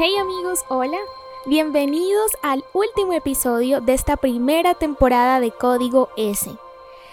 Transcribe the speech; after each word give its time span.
Hey 0.00 0.14
amigos, 0.16 0.60
hola. 0.68 0.98
Bienvenidos 1.44 2.30
al 2.40 2.62
último 2.72 3.14
episodio 3.14 3.80
de 3.80 3.94
esta 3.94 4.16
primera 4.16 4.74
temporada 4.74 5.40
de 5.40 5.50
Código 5.50 6.08
S. 6.16 6.48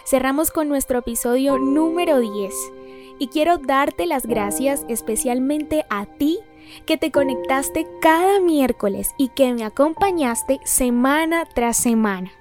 Cerramos 0.03 0.51
con 0.51 0.69
nuestro 0.69 0.99
episodio 0.99 1.57
número 1.57 2.19
10 2.19 2.53
y 3.17 3.29
quiero 3.29 3.57
darte 3.57 4.05
las 4.05 4.27
gracias 4.27 4.85
especialmente 4.87 5.83
a 5.89 6.05
ti 6.05 6.37
que 6.85 6.95
te 6.97 7.11
conectaste 7.11 7.87
cada 8.01 8.39
miércoles 8.39 9.15
y 9.17 9.29
que 9.29 9.51
me 9.55 9.63
acompañaste 9.63 10.59
semana 10.63 11.45
tras 11.55 11.77
semana. 11.77 12.31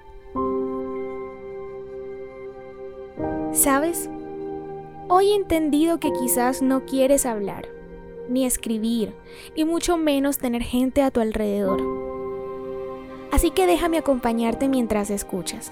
¿Sabes? 3.51 4.11
Hoy 5.07 5.31
he 5.31 5.35
entendido 5.35 5.99
que 5.99 6.13
quizás 6.13 6.61
no 6.61 6.85
quieres 6.85 7.25
hablar, 7.25 7.67
ni 8.29 8.45
escribir, 8.45 9.13
y 9.55 9.65
mucho 9.65 9.97
menos 9.97 10.37
tener 10.37 10.63
gente 10.63 11.01
a 11.01 11.11
tu 11.11 11.19
alrededor. 11.19 11.81
Así 13.31 13.51
que 13.51 13.65
déjame 13.65 13.97
acompañarte 13.97 14.67
mientras 14.67 15.09
escuchas. 15.09 15.71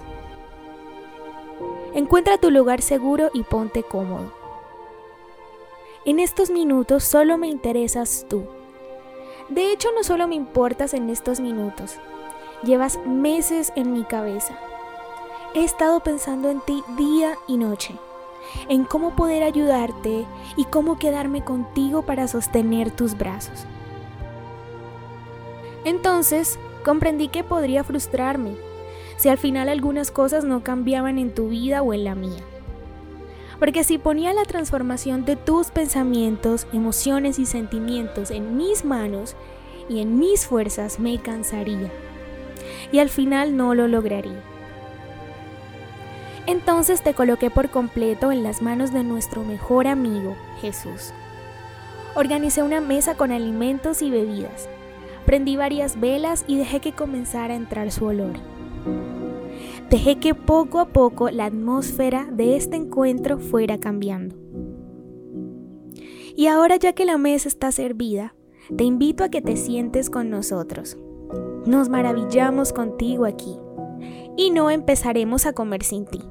Encuentra 1.94 2.38
tu 2.38 2.50
lugar 2.50 2.82
seguro 2.82 3.30
y 3.34 3.44
ponte 3.44 3.84
cómodo. 3.84 4.34
En 6.06 6.20
estos 6.20 6.50
minutos 6.50 7.04
solo 7.04 7.38
me 7.38 7.48
interesas 7.48 8.26
tú. 8.30 8.44
De 9.50 9.72
hecho, 9.72 9.90
no 9.96 10.04
solo 10.04 10.28
me 10.28 10.36
importas 10.36 10.94
en 10.94 11.10
estos 11.10 11.40
minutos. 11.40 11.98
Llevas 12.64 13.00
meses 13.06 13.72
en 13.76 13.94
mi 13.94 14.04
cabeza. 14.04 14.58
He 15.54 15.64
estado 15.64 16.00
pensando 16.00 16.50
en 16.50 16.62
ti 16.62 16.84
día 16.98 17.38
y 17.48 17.58
noche, 17.58 17.94
en 18.70 18.86
cómo 18.86 19.16
poder 19.16 19.44
ayudarte 19.44 20.26
y 20.56 20.66
cómo 20.66 21.00
quedarme 21.00 21.44
contigo 21.44 22.04
para 22.04 22.28
sostener 22.28 22.92
tus 22.92 23.18
brazos. 23.18 23.66
Entonces, 25.86 26.60
comprendí 26.84 27.28
que 27.28 27.44
podría 27.44 27.84
frustrarme 27.84 28.56
si 29.18 29.30
al 29.30 29.38
final 29.38 29.70
algunas 29.70 30.12
cosas 30.12 30.44
no 30.44 30.64
cambiaban 30.64 31.18
en 31.18 31.34
tu 31.34 31.50
vida 31.50 31.82
o 31.82 31.94
en 31.94 32.04
la 32.04 32.16
mía. 32.16 32.44
Porque 33.60 33.84
si 33.84 33.98
ponía 33.98 34.34
la 34.34 34.44
transformación 34.44 35.26
de 35.26 35.36
tus 35.36 35.68
pensamientos, 35.68 36.68
emociones 36.74 37.40
y 37.40 37.46
sentimientos 37.46 38.32
en 38.32 38.58
mis 38.58 38.84
manos 38.84 39.36
y 39.88 40.02
en 40.02 40.20
mis 40.20 40.48
fuerzas, 40.48 41.00
me 41.00 41.20
cansaría. 41.20 41.92
Y 42.92 43.00
al 43.00 43.10
final 43.10 43.56
no 43.56 43.76
lo 43.76 43.88
lograría. 43.88 44.53
Entonces 46.46 47.02
te 47.02 47.14
coloqué 47.14 47.50
por 47.50 47.70
completo 47.70 48.32
en 48.32 48.44
las 48.44 48.62
manos 48.62 48.92
de 48.92 49.04
nuestro 49.04 49.44
mejor 49.44 49.88
amigo, 49.88 50.36
Jesús. 50.60 51.14
Organicé 52.16 52.62
una 52.64 52.82
mesa 52.82 53.16
con 53.16 53.32
alimentos 53.32 54.02
y 54.02 54.10
bebidas. 54.10 54.68
Prendí 55.26 55.56
varias 55.56 56.00
velas 56.00 56.44
y 56.46 56.58
dejé 56.58 56.82
que 56.82 56.92
comenzara 56.92 57.54
a 57.54 57.58
entrar 57.58 57.92
su 57.92 58.06
olor. 58.06 58.34
Dejé 59.90 60.18
que 60.20 60.36
poco 60.36 60.80
a 60.80 60.90
poco 60.90 61.30
la 61.30 61.46
atmósfera 61.46 62.28
de 62.30 62.58
este 62.58 62.76
encuentro 62.76 63.40
fuera 63.40 63.78
cambiando. 63.78 64.36
Y 66.36 66.48
ahora 66.48 66.76
ya 66.76 66.94
que 66.94 67.06
la 67.06 67.18
mesa 67.18 67.48
está 67.48 67.72
servida, 67.72 68.36
te 68.76 68.84
invito 68.84 69.24
a 69.24 69.30
que 69.30 69.42
te 69.42 69.56
sientes 69.56 70.10
con 70.10 70.30
nosotros. 70.30 70.98
Nos 71.66 71.88
maravillamos 71.88 72.74
contigo 72.74 73.26
aquí 73.26 73.58
y 74.36 74.52
no 74.52 74.70
empezaremos 74.70 75.46
a 75.46 75.54
comer 75.54 75.84
sin 75.84 76.06
ti. 76.06 76.22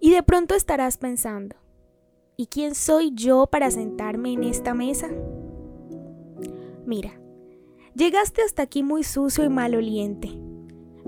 Y 0.00 0.10
de 0.10 0.22
pronto 0.22 0.54
estarás 0.54 0.98
pensando, 0.98 1.56
¿y 2.36 2.46
quién 2.46 2.74
soy 2.74 3.12
yo 3.14 3.46
para 3.46 3.70
sentarme 3.70 4.32
en 4.32 4.44
esta 4.44 4.74
mesa? 4.74 5.08
Mira, 6.84 7.18
llegaste 7.94 8.42
hasta 8.42 8.62
aquí 8.62 8.82
muy 8.82 9.02
sucio 9.02 9.44
y 9.44 9.48
maloliente 9.48 10.46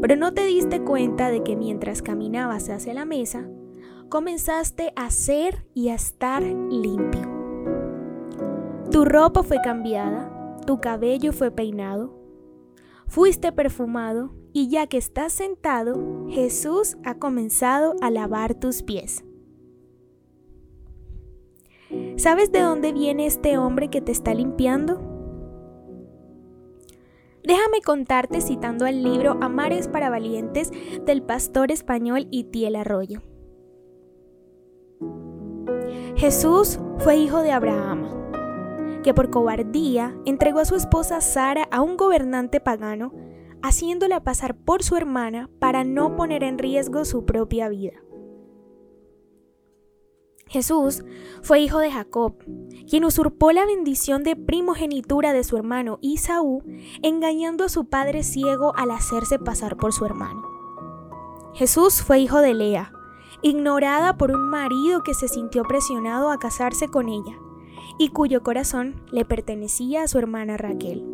pero 0.01 0.17
no 0.17 0.33
te 0.33 0.47
diste 0.47 0.81
cuenta 0.83 1.31
de 1.31 1.43
que 1.43 1.57
mientras 1.57 2.03
caminabas 2.03 2.69
hacia 2.69 2.95
la 2.95 3.05
mesa, 3.05 3.49
comenzaste 4.09 4.93
a 4.97 5.11
ser 5.11 5.67
y 5.75 5.89
a 5.89 5.95
estar 5.95 6.43
limpio. 6.43 7.23
Tu 8.91 9.05
ropa 9.05 9.43
fue 9.43 9.59
cambiada, 9.63 10.57
tu 10.67 10.81
cabello 10.81 11.33
fue 11.33 11.51
peinado, 11.51 12.15
fuiste 13.09 13.51
perfumado 13.53 14.35
y 14.53 14.69
ya 14.69 14.87
que 14.87 14.99
estás 14.99 15.33
sentado, 15.33 16.27
Jesús 16.29 16.97
ha 17.05 17.15
comenzado 17.15 17.95
a 18.01 18.11
lavar 18.11 18.55
tus 18.55 18.83
pies. 18.83 19.25
¿Sabes 22.17 22.53
de 22.53 22.61
dónde 22.61 22.93
viene 22.93 23.27
este 23.27 23.59
hombre 23.59 23.89
que 23.89 24.01
te 24.01 24.13
está 24.13 24.35
limpiando? 24.35 25.01
Déjame 27.43 27.81
contarte 27.81 28.43
citando 28.43 28.85
el 28.87 29.03
libro 29.03 29.39
Amares 29.41 29.89
para 29.89 30.11
Valientes 30.11 30.71
del 31.07 31.23
pastor 31.23 31.73
español 31.73 32.29
Itiel 32.31 32.77
Arroyo. 32.77 33.23
Jesús 36.17 36.79
fue 36.99 37.17
hijo 37.17 37.41
de 37.43 37.53
Abraham, 37.53 38.28
que 39.03 39.15
por 39.15 39.31
cobardía 39.31 40.17
entregó 40.25 40.61
a 40.61 40.65
su 40.65 40.75
esposa 40.77 41.21
Sara 41.21 41.69
a 41.71 41.81
un 41.81 41.97
gobernante 41.97 42.61
pagano, 42.61 43.13
haciéndola 43.63 44.23
pasar 44.23 44.57
por 44.57 44.83
su 44.83 44.97
hermana 44.97 45.51
para 45.59 45.85
no 45.85 46.17
poner 46.17 46.43
en 46.45 46.59
riesgo 46.59 47.05
su 47.05 47.25
propia 47.25 47.69
vida. 47.69 47.95
Jesús 50.49 51.05
fue 51.43 51.61
hijo 51.61 51.79
de 51.79 51.93
Jacob, 51.93 52.37
quien 52.89 53.05
usurpó 53.05 53.53
la 53.53 53.67
bendición 53.67 54.23
de 54.23 54.35
primogenitura 54.35 55.35
de 55.35 55.45
su 55.45 55.59
hermano 55.59 55.99
Isaú, 56.01 56.63
engañando 57.03 57.65
a 57.65 57.69
su 57.69 57.85
padre 57.85 58.23
ciego 58.23 58.73
al 58.77 58.91
hacerse 58.91 59.39
pasar 59.39 59.77
por 59.77 59.93
su 59.93 60.07
hermano. 60.07 60.43
Jesús 61.53 62.03
fue 62.03 62.21
hijo 62.21 62.41
de 62.41 62.55
Lea, 62.55 62.93
ignorada 63.43 64.17
por 64.17 64.31
un 64.31 64.49
marido 64.49 65.03
que 65.03 65.13
se 65.13 65.29
sintió 65.29 65.65
presionado 65.65 66.31
a 66.31 66.39
casarse 66.39 66.89
con 66.89 67.11
ella, 67.11 67.39
y 67.99 68.09
cuyo 68.09 68.43
corazón 68.43 69.03
le 69.13 69.25
pertenecía 69.25 70.03
a 70.03 70.09
su 70.09 70.19
hermana 70.19 70.57
Raquel. 70.57 71.05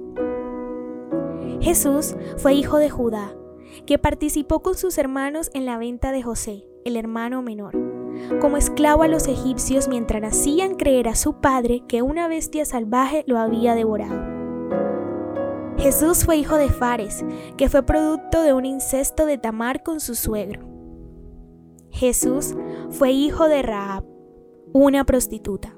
Jesús 1.60 2.16
fue 2.36 2.54
hijo 2.54 2.78
de 2.78 2.90
Judá, 2.90 3.34
que 3.86 3.98
participó 3.98 4.60
con 4.60 4.76
sus 4.76 4.98
hermanos 4.98 5.50
en 5.54 5.66
la 5.66 5.78
venta 5.78 6.12
de 6.12 6.22
José, 6.22 6.66
el 6.84 6.96
hermano 6.96 7.42
menor 7.42 7.94
como 8.40 8.56
esclavo 8.56 9.02
a 9.02 9.08
los 9.08 9.28
egipcios 9.28 9.88
mientras 9.88 10.22
hacían 10.22 10.74
creer 10.74 11.08
a 11.08 11.14
su 11.14 11.34
padre 11.34 11.82
que 11.86 12.02
una 12.02 12.28
bestia 12.28 12.64
salvaje 12.64 13.24
lo 13.26 13.38
había 13.38 13.74
devorado. 13.74 14.34
Jesús 15.78 16.24
fue 16.24 16.36
hijo 16.36 16.56
de 16.56 16.68
Fares, 16.68 17.24
que 17.56 17.68
fue 17.68 17.82
producto 17.82 18.42
de 18.42 18.52
un 18.52 18.64
incesto 18.64 19.26
de 19.26 19.38
Tamar 19.38 19.82
con 19.82 20.00
su 20.00 20.14
suegro. 20.14 20.62
Jesús 21.90 22.54
fue 22.90 23.10
hijo 23.12 23.48
de 23.48 23.62
Raab, 23.62 24.04
una 24.72 25.04
prostituta. 25.04 25.76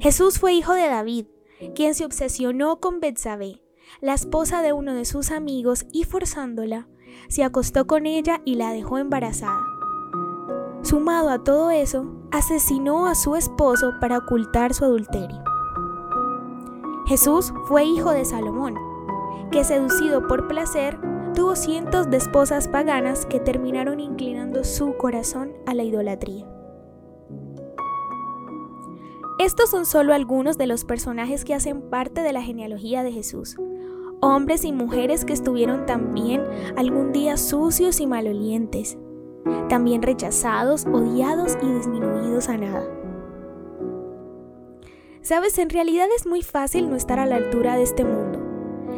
Jesús 0.00 0.38
fue 0.38 0.52
hijo 0.52 0.74
de 0.74 0.86
David, 0.86 1.26
quien 1.74 1.94
se 1.94 2.04
obsesionó 2.04 2.80
con 2.80 3.00
Betsabé, 3.00 3.62
la 4.00 4.14
esposa 4.14 4.62
de 4.62 4.72
uno 4.72 4.94
de 4.94 5.04
sus 5.04 5.30
amigos, 5.30 5.86
y 5.92 6.04
forzándola, 6.04 6.88
se 7.28 7.44
acostó 7.44 7.86
con 7.86 8.06
ella 8.06 8.40
y 8.44 8.56
la 8.56 8.72
dejó 8.72 8.98
embarazada. 8.98 9.62
Sumado 10.82 11.30
a 11.30 11.42
todo 11.42 11.70
eso, 11.70 12.06
asesinó 12.30 13.06
a 13.06 13.14
su 13.14 13.36
esposo 13.36 13.94
para 14.00 14.18
ocultar 14.18 14.74
su 14.74 14.84
adulterio. 14.84 15.42
Jesús 17.06 17.52
fue 17.66 17.84
hijo 17.84 18.10
de 18.10 18.24
Salomón, 18.24 18.74
que 19.50 19.64
seducido 19.64 20.26
por 20.26 20.48
placer, 20.48 20.98
tuvo 21.34 21.54
cientos 21.56 22.10
de 22.10 22.16
esposas 22.16 22.68
paganas 22.68 23.26
que 23.26 23.40
terminaron 23.40 24.00
inclinando 24.00 24.64
su 24.64 24.96
corazón 24.96 25.52
a 25.66 25.74
la 25.74 25.84
idolatría. 25.84 26.46
Estos 29.46 29.70
son 29.70 29.86
solo 29.86 30.12
algunos 30.12 30.58
de 30.58 30.66
los 30.66 30.84
personajes 30.84 31.44
que 31.44 31.54
hacen 31.54 31.80
parte 31.80 32.22
de 32.22 32.32
la 32.32 32.42
genealogía 32.42 33.04
de 33.04 33.12
Jesús, 33.12 33.54
hombres 34.20 34.64
y 34.64 34.72
mujeres 34.72 35.24
que 35.24 35.32
estuvieron 35.32 35.86
también 35.86 36.42
algún 36.76 37.12
día 37.12 37.36
sucios 37.36 38.00
y 38.00 38.08
malolientes, 38.08 38.98
también 39.68 40.02
rechazados, 40.02 40.84
odiados 40.86 41.56
y 41.62 41.72
disminuidos 41.72 42.48
a 42.48 42.56
nada. 42.56 42.90
Sabes, 45.22 45.56
en 45.60 45.70
realidad 45.70 46.08
es 46.16 46.26
muy 46.26 46.42
fácil 46.42 46.90
no 46.90 46.96
estar 46.96 47.20
a 47.20 47.26
la 47.26 47.36
altura 47.36 47.76
de 47.76 47.84
este 47.84 48.04
mundo. 48.04 48.40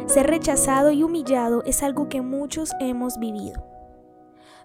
Ser 0.07 0.25
rechazado 0.25 0.89
y 0.89 1.03
humillado 1.03 1.61
es 1.63 1.83
algo 1.83 2.09
que 2.09 2.21
muchos 2.21 2.71
hemos 2.79 3.19
vivido. 3.19 3.63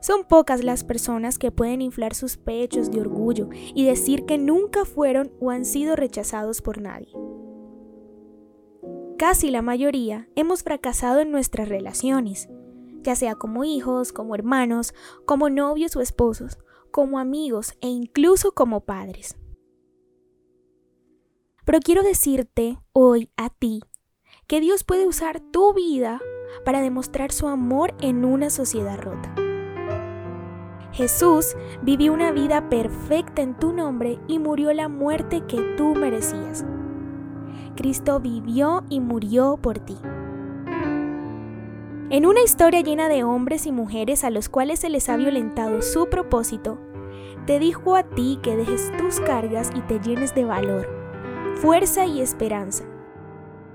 Son 0.05 0.25
pocas 0.25 0.62
las 0.62 0.85
personas 0.85 1.39
que 1.39 1.51
pueden 1.51 1.81
inflar 1.81 2.15
sus 2.15 2.37
pechos 2.37 2.91
de 2.91 3.01
orgullo 3.01 3.49
y 3.75 3.87
decir 3.87 4.27
que 4.27 4.37
nunca 4.37 4.85
fueron 4.85 5.33
o 5.41 5.51
han 5.51 5.65
sido 5.65 5.97
rechazados 5.97 6.61
por 6.61 6.79
nadie. 6.79 7.09
Casi 9.17 9.51
la 9.51 9.62
mayoría 9.62 10.29
hemos 10.37 10.62
fracasado 10.62 11.21
en 11.21 11.33
nuestras 11.33 11.71
relaciones, 11.71 12.51
ya 13.03 13.17
sea 13.17 13.35
como 13.35 13.65
hijos, 13.65 14.12
como 14.12 14.35
hermanos, 14.35 14.93
como 15.25 15.49
novios 15.49 15.97
o 15.97 16.03
esposos, 16.03 16.59
como 16.91 17.19
amigos 17.19 17.73
e 17.81 17.89
incluso 17.89 18.53
como 18.53 18.81
padres. 18.81 19.39
Pero 21.65 21.81
quiero 21.81 22.03
decirte 22.03 22.79
hoy 22.93 23.31
a 23.39 23.49
ti 23.49 23.81
que 24.49 24.61
Dios 24.61 24.85
puede 24.85 25.06
usar 25.06 25.41
tu 25.41 25.73
vida 25.73 26.21
para 26.62 26.83
demostrar 26.83 27.33
su 27.33 27.49
amor 27.49 27.95
en 28.03 28.27
una 28.27 28.51
sociedad 28.51 28.99
rota. 28.99 29.35
Jesús 30.94 31.56
vivió 31.82 32.12
una 32.12 32.31
vida 32.31 32.69
perfecta 32.69 33.43
en 33.43 33.55
tu 33.55 33.73
nombre 33.73 34.20
y 34.29 34.38
murió 34.38 34.73
la 34.73 34.88
muerte 34.88 35.41
que 35.41 35.61
tú 35.76 35.96
merecías. 35.96 36.64
Cristo 37.75 38.20
vivió 38.20 38.85
y 38.88 39.00
murió 39.00 39.58
por 39.61 39.81
ti. 39.81 39.96
En 42.11 42.26
una 42.26 42.43
historia 42.43 42.81
llena 42.81 43.08
de 43.08 43.25
hombres 43.25 43.67
y 43.67 43.73
mujeres 43.73 44.23
a 44.23 44.31
los 44.31 44.49
cuales 44.49 44.79
se 44.79 44.88
les 44.88 45.08
ha 45.08 45.17
violentado 45.17 45.82
su 45.82 46.08
propósito, 46.08 46.79
te 47.44 47.58
dijo 47.58 47.96
a 47.96 48.05
ti 48.05 48.38
que 48.41 48.56
dejes 48.56 48.93
tus 48.96 49.19
cargas 49.19 49.73
y 49.75 49.81
te 49.81 49.99
llenes 49.99 50.32
de 50.32 50.44
valor, 50.44 50.88
fuerza 51.56 52.06
y 52.06 52.20
esperanza, 52.20 52.85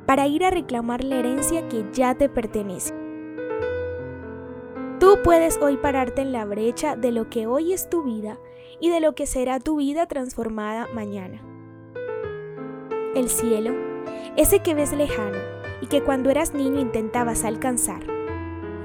para 0.05 0.25
ir 0.27 0.45
a 0.45 0.51
reclamar 0.51 1.03
la 1.03 1.17
herencia 1.17 1.67
que 1.67 1.85
ya 1.91 2.15
te 2.15 2.29
pertenece. 2.29 3.08
Tú 5.09 5.17
puedes 5.23 5.57
hoy 5.59 5.75
pararte 5.75 6.21
en 6.21 6.31
la 6.31 6.45
brecha 6.45 6.95
de 6.95 7.11
lo 7.11 7.31
que 7.31 7.47
hoy 7.47 7.73
es 7.73 7.89
tu 7.89 8.03
vida 8.03 8.37
y 8.79 8.91
de 8.91 8.99
lo 8.99 9.15
que 9.15 9.25
será 9.25 9.59
tu 9.59 9.77
vida 9.77 10.05
transformada 10.05 10.87
mañana. 10.93 11.41
El 13.15 13.27
cielo, 13.27 13.73
ese 14.35 14.59
que 14.59 14.75
ves 14.75 14.93
lejano 14.93 15.39
y 15.81 15.87
que 15.87 16.03
cuando 16.03 16.29
eras 16.29 16.53
niño 16.53 16.79
intentabas 16.79 17.43
alcanzar. 17.43 18.03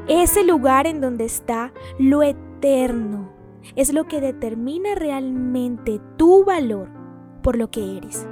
Ese 0.08 0.44
lugar 0.44 0.86
en 0.86 1.02
donde 1.02 1.26
está 1.26 1.74
lo 1.98 2.22
eterno 2.22 3.30
es 3.76 3.92
lo 3.92 4.04
que 4.04 4.22
determina 4.22 4.94
realmente 4.94 6.00
tu 6.16 6.42
valor 6.42 6.88
por 7.42 7.58
lo 7.58 7.70
que 7.70 7.98
eres. 7.98 8.26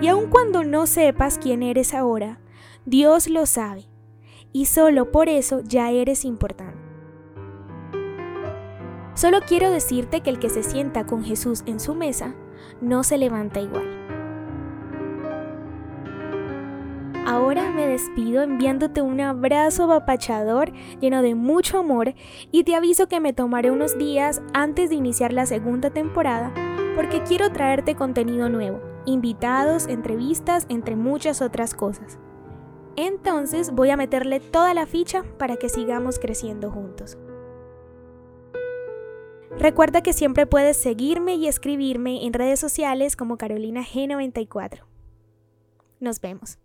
Y 0.00 0.06
aun 0.06 0.28
cuando 0.28 0.62
no 0.62 0.86
sepas 0.86 1.38
quién 1.38 1.64
eres 1.64 1.92
ahora, 1.92 2.38
Dios 2.84 3.28
lo 3.28 3.46
sabe 3.46 3.88
y 4.52 4.66
solo 4.66 5.10
por 5.10 5.28
eso 5.28 5.60
ya 5.64 5.90
eres 5.90 6.24
importante. 6.24 6.73
Solo 9.14 9.40
quiero 9.46 9.70
decirte 9.70 10.20
que 10.22 10.30
el 10.30 10.38
que 10.38 10.50
se 10.50 10.62
sienta 10.62 11.06
con 11.06 11.24
Jesús 11.24 11.62
en 11.66 11.78
su 11.78 11.94
mesa 11.94 12.34
no 12.80 13.04
se 13.04 13.16
levanta 13.16 13.60
igual. 13.60 14.04
Ahora 17.26 17.70
me 17.70 17.86
despido 17.86 18.42
enviándote 18.42 19.00
un 19.00 19.20
abrazo 19.20 19.84
apapachador 19.84 20.72
lleno 21.00 21.22
de 21.22 21.34
mucho 21.34 21.78
amor 21.78 22.14
y 22.52 22.64
te 22.64 22.74
aviso 22.74 23.08
que 23.08 23.18
me 23.20 23.32
tomaré 23.32 23.70
unos 23.70 23.96
días 23.96 24.42
antes 24.52 24.90
de 24.90 24.96
iniciar 24.96 25.32
la 25.32 25.46
segunda 25.46 25.90
temporada 25.90 26.52
porque 26.94 27.22
quiero 27.22 27.50
traerte 27.50 27.94
contenido 27.94 28.48
nuevo, 28.48 28.80
invitados, 29.06 29.86
entrevistas, 29.86 30.66
entre 30.68 30.96
muchas 30.96 31.40
otras 31.40 31.72
cosas. 31.74 32.18
Entonces 32.96 33.72
voy 33.72 33.90
a 33.90 33.96
meterle 33.96 34.38
toda 34.40 34.74
la 34.74 34.86
ficha 34.86 35.24
para 35.38 35.56
que 35.56 35.68
sigamos 35.68 36.18
creciendo 36.18 36.70
juntos. 36.70 37.16
Recuerda 39.58 40.02
que 40.02 40.12
siempre 40.12 40.46
puedes 40.46 40.76
seguirme 40.76 41.36
y 41.36 41.46
escribirme 41.46 42.26
en 42.26 42.32
redes 42.32 42.58
sociales 42.58 43.16
como 43.16 43.38
Carolina 43.38 43.82
G94. 43.82 44.80
Nos 46.00 46.20
vemos. 46.20 46.58